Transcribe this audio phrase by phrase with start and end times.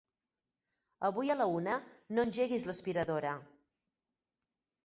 [1.09, 1.75] Avui a la una
[2.17, 3.35] no engeguis l'aspiradora.